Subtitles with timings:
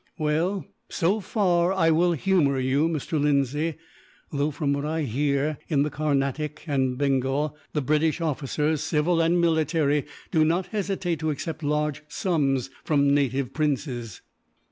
[0.17, 3.21] "Well, so far I will humour you, Mr.
[3.21, 3.75] Lindsay;
[4.31, 9.39] though from what I hear, in the Carnatic and Bengal the British officers, civil and
[9.39, 14.21] military, do not hesitate to accept large sums from native princes."